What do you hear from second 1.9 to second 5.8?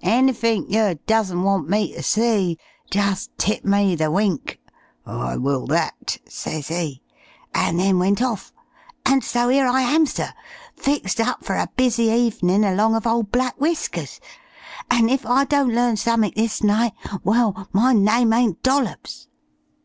ter see, just tip me the wink.' 'I will